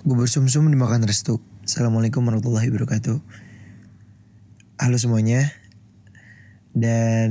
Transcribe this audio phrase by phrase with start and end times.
[0.00, 1.44] Bubur sumsum dimakan restu.
[1.60, 3.20] Assalamualaikum warahmatullahi wabarakatuh.
[4.80, 5.52] Halo semuanya.
[6.72, 7.30] Dan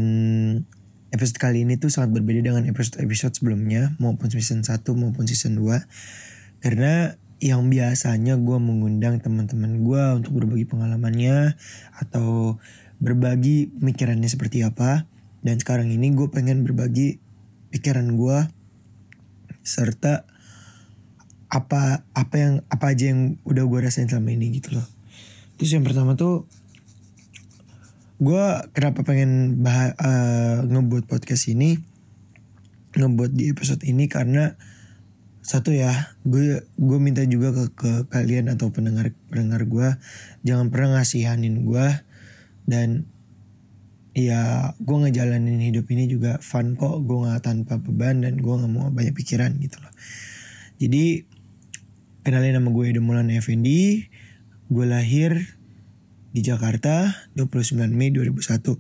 [1.09, 6.61] episode kali ini tuh sangat berbeda dengan episode-episode sebelumnya maupun season 1 maupun season 2.
[6.61, 11.58] Karena yang biasanya gue mengundang teman-teman gue untuk berbagi pengalamannya
[11.97, 12.61] atau
[13.02, 15.09] berbagi pemikirannya seperti apa.
[15.41, 17.17] Dan sekarang ini gue pengen berbagi
[17.73, 18.45] pikiran gue
[19.66, 20.30] serta
[21.49, 24.88] apa apa yang apa aja yang udah gue rasain selama ini gitu loh.
[25.58, 26.45] Terus yang pertama tuh
[28.20, 31.80] gue kenapa pengen bah uh, ngebuat podcast ini
[32.94, 34.59] ngebuat di episode ini karena
[35.39, 39.95] satu ya gue gue minta juga ke, ke kalian atau pendengar pendengar gue
[40.44, 41.88] jangan pernah ngasihanin gue
[42.67, 43.08] dan
[44.11, 48.72] ya gue ngejalanin hidup ini juga fun kok gue nggak tanpa beban dan gue nggak
[48.72, 49.94] mau banyak pikiran gitu loh.
[50.80, 51.23] Jadi
[52.20, 54.12] Kenalin nama gue Edemulan Effendi.
[54.67, 55.56] Gue lahir
[56.36, 58.76] di Jakarta 29 Mei 2001.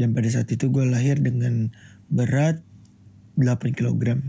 [0.00, 1.76] Dan pada saat itu gue lahir dengan
[2.08, 2.64] berat
[3.36, 4.24] 8 kg.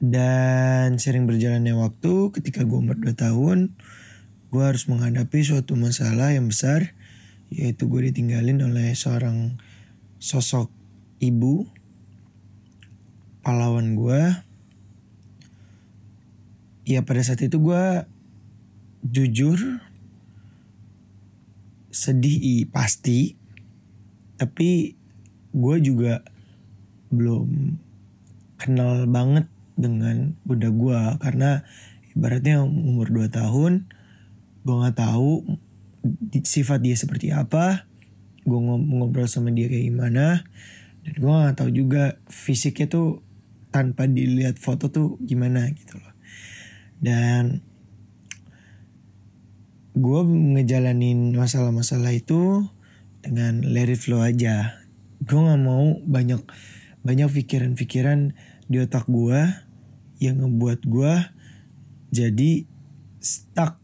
[0.00, 3.76] Dan sering berjalannya waktu ketika gue umur 2 tahun,
[4.48, 6.96] gue harus menghadapi suatu masalah yang besar,
[7.52, 9.60] yaitu gue ditinggalin oleh seorang
[10.16, 10.72] sosok
[11.20, 11.68] ibu,
[13.44, 14.47] pahlawan gue,
[16.88, 17.84] ya pada saat itu gue
[19.04, 19.60] jujur
[21.92, 23.36] sedih pasti.
[24.40, 24.96] Tapi
[25.52, 26.24] gue juga
[27.12, 27.76] belum
[28.56, 29.44] kenal banget
[29.76, 31.60] dengan bunda gue karena
[32.16, 33.84] ibaratnya umur 2 tahun
[34.64, 35.44] gue nggak tahu
[36.40, 37.84] sifat dia seperti apa.
[38.48, 40.40] Gue ngobrol sama dia kayak gimana.
[41.04, 43.20] Dan gue nggak tahu juga fisiknya tuh
[43.68, 46.17] tanpa dilihat foto tuh gimana gitu loh
[46.98, 47.62] dan
[49.98, 50.20] gue
[50.54, 52.70] ngejalanin masalah-masalah itu
[53.22, 54.78] dengan let it flow aja.
[55.22, 56.42] Gue nggak mau banyak
[57.02, 58.34] banyak pikiran-pikiran
[58.70, 59.42] di otak gue
[60.22, 61.14] yang ngebuat gue
[62.14, 62.50] jadi
[63.18, 63.78] stuck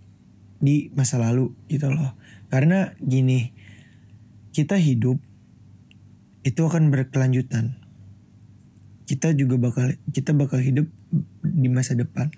[0.62, 2.14] di masa lalu gitu loh.
[2.50, 3.50] Karena gini
[4.54, 5.18] kita hidup
[6.46, 7.82] itu akan berkelanjutan.
[9.04, 10.86] Kita juga bakal kita bakal hidup
[11.42, 12.30] di masa depan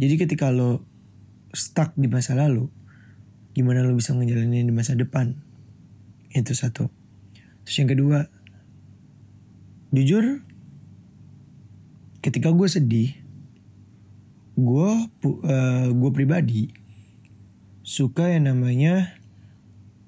[0.00, 0.80] jadi ketika lo
[1.52, 2.72] stuck di masa lalu,
[3.52, 5.36] gimana lo bisa ngejalanin di masa depan?
[6.32, 6.88] Itu satu.
[7.68, 8.24] Terus yang kedua,
[9.92, 10.40] jujur,
[12.24, 13.12] ketika gue sedih,
[14.56, 16.72] gue uh, gue pribadi
[17.84, 19.20] suka yang namanya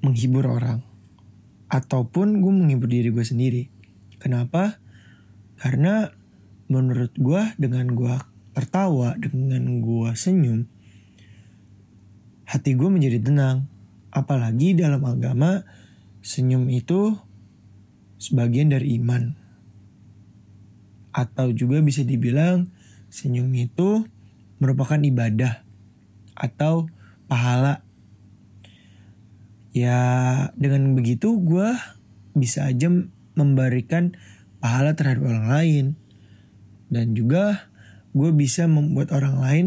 [0.01, 0.81] menghibur orang
[1.69, 3.69] ataupun gue menghibur diri gue sendiri.
[4.17, 4.81] Kenapa?
[5.61, 6.09] Karena
[6.73, 10.69] menurut gue dengan gue tertawa, dengan gue senyum,
[12.49, 13.69] hati gue menjadi tenang.
[14.13, 15.65] Apalagi dalam agama,
[16.21, 17.17] senyum itu
[18.21, 19.33] sebagian dari iman.
[21.17, 22.69] Atau juga bisa dibilang
[23.09, 24.05] senyum itu
[24.61, 25.65] merupakan ibadah
[26.37, 26.89] atau
[27.27, 27.81] pahala.
[29.73, 29.99] Ya
[30.61, 31.73] dengan begitu gue
[32.37, 32.93] bisa aja
[33.33, 34.13] memberikan
[34.61, 35.87] pahala terhadap orang lain.
[36.93, 37.72] Dan juga
[38.13, 39.67] gue bisa membuat orang lain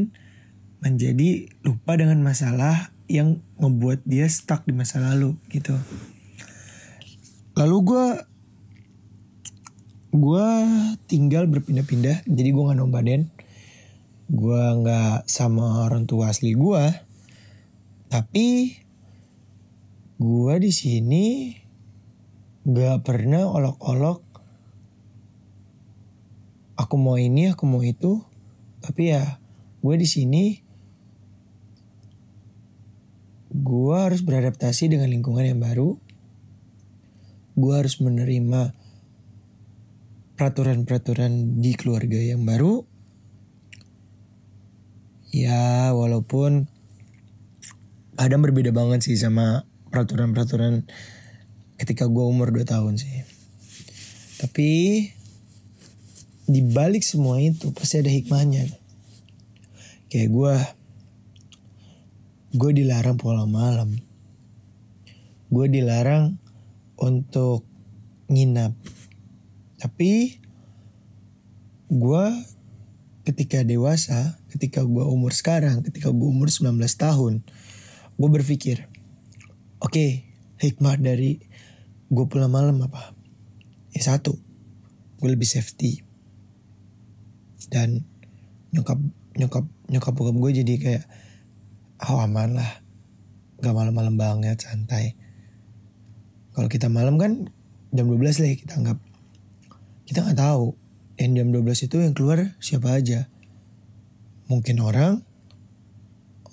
[0.82, 5.74] menjadi lupa dengan masalah yang membuat dia stuck di masa lalu gitu.
[7.58, 8.06] Lalu gue
[10.16, 10.48] gue
[11.12, 13.28] tinggal berpindah-pindah jadi gue nggak nomaden
[14.32, 16.86] gue nggak sama orang tua asli gue
[18.08, 18.80] tapi
[20.16, 21.52] gue di sini
[22.64, 24.24] nggak pernah olok-olok
[26.80, 28.24] aku mau ini aku mau itu
[28.86, 29.42] tapi ya
[29.82, 30.44] gue di sini
[33.56, 35.96] gue harus beradaptasi dengan lingkungan yang baru.
[37.56, 38.76] Gue harus menerima
[40.36, 42.84] peraturan-peraturan di keluarga yang baru.
[45.32, 46.68] Ya walaupun
[48.20, 50.84] kadang berbeda banget sih sama peraturan-peraturan
[51.80, 53.24] ketika gue umur 2 tahun sih.
[54.36, 54.72] Tapi
[56.46, 58.85] di balik semua itu pasti ada hikmahnya.
[60.16, 60.56] Kayak gue,
[62.56, 64.00] gue dilarang pulang malam.
[65.52, 66.40] Gue dilarang
[66.96, 67.68] untuk
[68.32, 68.72] nginap.
[69.76, 70.40] Tapi
[71.92, 72.26] gue
[73.28, 77.44] ketika dewasa, ketika gue umur sekarang, ketika gue umur 19 tahun,
[78.16, 78.88] gue berpikir,
[79.84, 80.32] oke, okay,
[80.64, 81.44] hikmah dari
[82.08, 83.12] gue pulang malam apa?
[83.92, 84.40] Ya satu,
[85.20, 86.08] gue lebih safety
[87.68, 88.08] dan
[88.72, 88.96] nyokap
[89.36, 91.04] nyokap nyokap bokap gue jadi kayak
[92.10, 92.72] oh aman lah.
[93.64, 95.16] Gak malam-malam banget santai.
[96.56, 97.52] Kalau kita malam kan
[97.92, 99.00] jam 12 lah kita anggap.
[100.08, 100.76] Kita nggak tahu
[101.20, 103.28] yang jam 12 itu yang keluar siapa aja.
[104.52, 105.24] Mungkin orang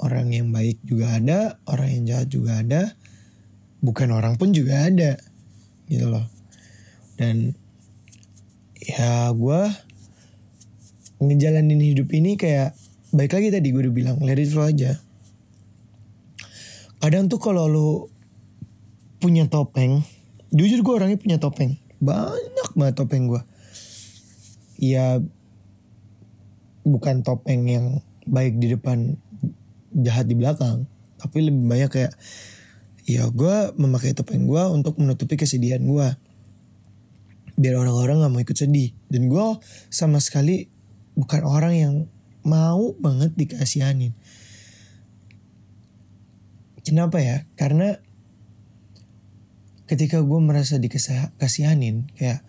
[0.03, 2.83] orang yang baik juga ada orang yang jahat juga ada.
[3.83, 5.19] Bukan orang pun juga ada
[5.91, 6.27] gitu loh.
[7.19, 7.55] Dan
[8.83, 9.63] ya gue
[11.23, 12.75] ngejalanin hidup ini kayak
[13.15, 14.99] baik lagi tadi gue udah bilang let flow aja.
[16.99, 17.91] Kadang tuh kalau lo
[19.23, 20.03] punya topeng
[20.51, 21.79] jujur gue orangnya punya topeng.
[22.03, 23.43] Banyak banget topeng gue
[24.83, 25.23] ya
[26.83, 27.87] bukan topeng yang
[28.27, 29.15] baik di depan
[29.95, 30.91] jahat di belakang
[31.23, 32.13] tapi lebih banyak kayak
[33.07, 36.09] ya gue memakai topeng gue untuk menutupi kesedihan gue
[37.53, 38.91] biar orang-orang gak mau ikut sedih.
[39.07, 39.47] Dan gue
[39.93, 40.67] sama sekali
[41.15, 41.95] bukan orang yang
[42.43, 44.13] mau banget dikasihanin.
[46.83, 47.47] Kenapa ya?
[47.55, 47.95] Karena
[49.87, 52.43] ketika gue merasa dikasihanin kayak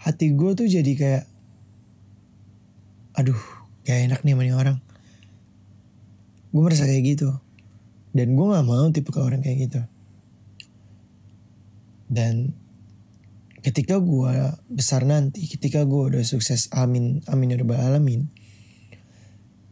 [0.00, 1.24] hati gue tuh jadi kayak
[3.14, 3.38] aduh
[3.86, 4.78] gak enak nih sama orang.
[6.50, 7.30] Gue merasa kayak gitu.
[8.14, 9.80] Dan gue gak mau tipe ke orang kayak gitu.
[12.10, 12.54] Dan
[13.64, 18.28] ketika gue besar nanti, ketika gue udah sukses, amin, amin ya rabbal alamin.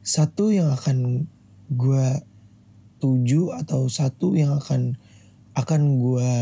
[0.00, 1.28] Satu yang akan
[1.68, 2.06] gue
[3.04, 4.96] tuju atau satu yang akan
[5.52, 6.32] akan gue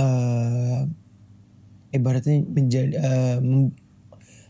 [0.00, 0.80] uh,
[1.92, 3.38] ibaratnya menjadi uh,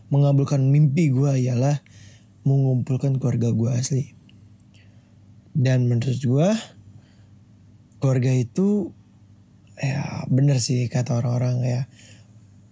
[0.07, 1.83] mengabulkan mimpi gue ialah
[2.47, 4.05] mengumpulkan keluarga gue asli.
[5.51, 6.49] Dan menurut gue
[7.99, 8.95] keluarga itu
[9.81, 11.81] ya bener sih kata orang-orang ya.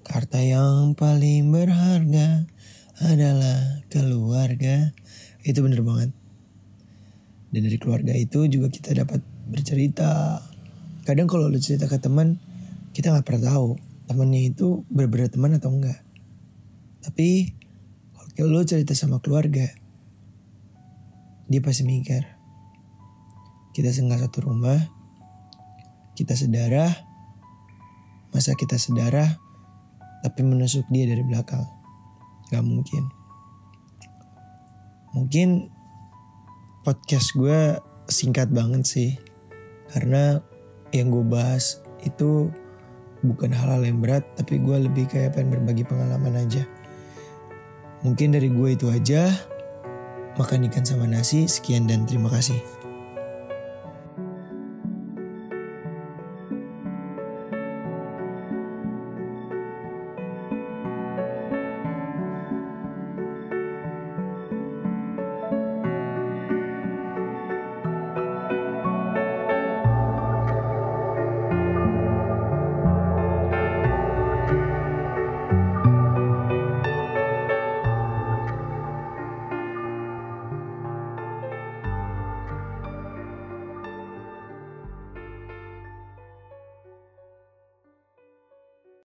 [0.09, 2.49] Harta yang paling berharga
[3.01, 4.89] adalah keluarga.
[5.45, 6.09] Itu bener banget.
[7.53, 10.41] Dan dari keluarga itu juga kita dapat bercerita.
[11.05, 12.37] Kadang kalau lu cerita ke teman
[12.93, 13.77] kita nggak pernah tahu
[14.09, 16.01] temannya itu benar-benar teman atau enggak.
[17.05, 17.53] Tapi
[18.33, 19.69] kalau lu cerita sama keluarga
[21.49, 22.23] dia pasti mikir
[23.73, 24.98] kita singgah satu rumah
[26.19, 26.91] kita sedarah,
[28.35, 29.39] masa kita sedarah
[30.19, 31.63] tapi menusuk dia dari belakang?
[32.51, 33.07] Gak mungkin.
[35.15, 35.71] Mungkin
[36.83, 37.79] podcast gue
[38.11, 39.11] singkat banget sih.
[39.95, 40.43] Karena
[40.91, 42.51] yang gue bahas itu
[43.23, 46.67] bukan hal-hal yang berat, tapi gue lebih kayak pengen berbagi pengalaman aja.
[48.03, 49.31] Mungkin dari gue itu aja.
[50.35, 52.78] Makan ikan sama nasi, sekian dan terima kasih.